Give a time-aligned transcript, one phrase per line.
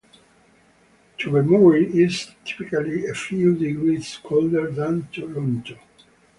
[1.19, 5.77] Tobermory is typically a few degrees colder than Toronto.